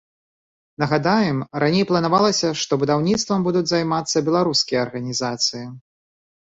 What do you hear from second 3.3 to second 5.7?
будуць займацца беларускія арганізацыі.